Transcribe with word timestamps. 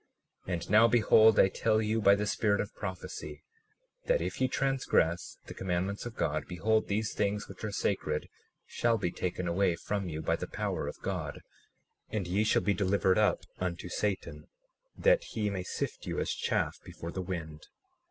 37:15 0.47 0.53
And 0.53 0.69
now 0.71 0.87
behold, 0.87 1.39
I 1.39 1.47
tell 1.47 1.79
you 1.79 2.01
by 2.01 2.15
the 2.15 2.25
spirit 2.25 2.59
of 2.59 2.73
prophecy, 2.73 3.43
that 4.07 4.19
if 4.19 4.41
ye 4.41 4.47
transgress 4.47 5.37
the 5.45 5.53
commandments 5.53 6.07
of 6.07 6.15
God, 6.15 6.47
behold, 6.47 6.87
these 6.87 7.13
things 7.13 7.47
which 7.47 7.63
are 7.63 7.71
sacred 7.71 8.27
shall 8.65 8.97
be 8.97 9.11
taken 9.11 9.47
away 9.47 9.75
from 9.75 10.09
you 10.09 10.23
by 10.23 10.35
the 10.37 10.47
power 10.47 10.87
of 10.87 10.99
God, 11.03 11.41
and 12.09 12.25
ye 12.25 12.43
shall 12.43 12.63
be 12.63 12.73
delivered 12.73 13.19
up 13.19 13.45
unto 13.59 13.89
Satan, 13.89 14.47
that 14.97 15.23
he 15.23 15.51
may 15.51 15.61
sift 15.61 16.07
you 16.07 16.19
as 16.19 16.31
chaff 16.31 16.79
before 16.83 17.11
the 17.11 17.21
wind. 17.21 17.67